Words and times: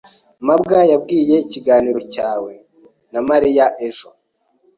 mabwa 0.47 0.79
yambwiye 0.91 1.35
ikiganiro 1.45 1.99
cyawe 2.13 2.53
na 3.11 3.19
Mariya 3.29 3.65
ejo. 3.87 4.07